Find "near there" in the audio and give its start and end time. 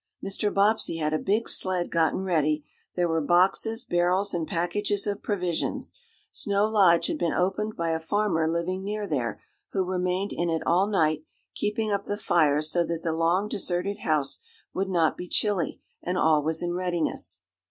8.83-9.43